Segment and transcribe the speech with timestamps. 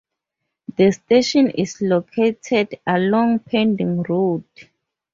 [0.77, 4.43] The station is located along Pending Road.